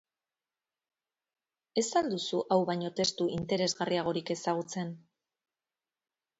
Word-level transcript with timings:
Ez 1.81 1.83
al 2.01 2.09
duzu 2.15 2.41
hau 2.55 2.59
baino 2.71 2.93
testu 3.01 3.29
interesgarriagorik 3.37 4.35
ezagutzen? 4.39 4.93